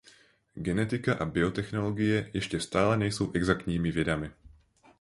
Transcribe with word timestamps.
Genetika 0.55 1.13
a 1.15 1.25
biotechnologie 1.25 2.31
ještě 2.33 2.59
stále 2.59 2.97
nejsou 2.97 3.31
exaktními 3.33 3.91
vědami. 3.91 4.31